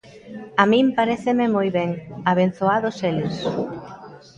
[0.61, 1.91] A min paréceme moi ben,
[2.31, 3.35] ¡abenzoados eles!